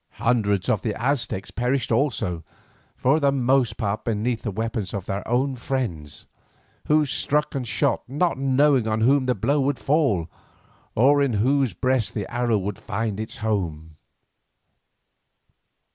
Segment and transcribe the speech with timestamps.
[0.17, 2.43] Hundreds of the Aztecs perished also,
[2.95, 6.25] for the most part beneath the weapons of their own friends,
[6.87, 10.27] who struck and shot not knowing on whom the blow should fall
[10.95, 13.95] or in whose breast the arrow would find its home.